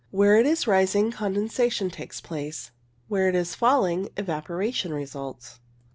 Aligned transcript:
Where 0.09 0.35
it 0.37 0.47
is 0.47 0.65
rising 0.65 1.11
condensation 1.11 1.91
takes 1.91 2.21
place, 2.21 2.71
where 3.07 3.29
it 3.29 3.35
is 3.35 3.53
falling 3.53 4.09
evaporation 4.17 4.91
results. 4.91 5.59